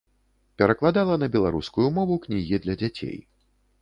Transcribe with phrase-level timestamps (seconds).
[0.61, 3.17] Перакладала на беларускую мову кнігі для дзяцей.